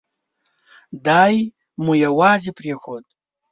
دای 1.05 1.35
مو 1.83 1.91
یوازې 2.05 2.51
پرېښود. 2.57 3.05